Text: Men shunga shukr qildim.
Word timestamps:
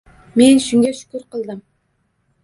Men 0.39 0.61
shunga 0.67 0.93
shukr 0.99 1.25
qildim. 1.35 1.59